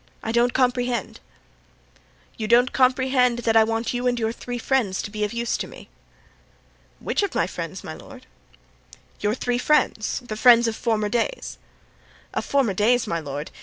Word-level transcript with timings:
I 0.23 0.31
don't 0.31 0.55
comprehend." 0.55 1.19
"You 2.35 2.47
don't 2.47 2.73
comprehend 2.73 3.37
that 3.45 3.55
I 3.55 3.63
want 3.63 3.93
you 3.93 4.07
and 4.07 4.17
your 4.19 4.31
three 4.31 4.57
friends 4.57 4.99
to 5.03 5.11
be 5.11 5.23
of 5.23 5.31
use 5.31 5.57
to 5.57 5.67
me?" 5.67 5.89
"Which 6.97 7.21
of 7.21 7.35
my 7.35 7.45
friends, 7.45 7.83
my 7.83 7.93
lord?" 7.93 8.25
"Your 9.19 9.35
three 9.35 9.59
friends—the 9.59 10.37
friends 10.37 10.67
of 10.67 10.75
former 10.75 11.07
days." 11.07 11.59
"Of 12.33 12.43
former 12.45 12.73
days, 12.73 13.05
my 13.05 13.19
lord! 13.19 13.51